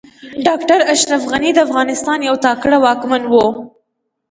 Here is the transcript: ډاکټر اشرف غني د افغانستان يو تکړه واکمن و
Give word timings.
ډاکټر 0.45 0.79
اشرف 0.93 1.21
غني 1.31 1.51
د 1.55 1.59
افغانستان 1.67 2.19
يو 2.29 2.35
تکړه 2.45 2.77
واکمن 2.85 3.21
و 3.27 3.33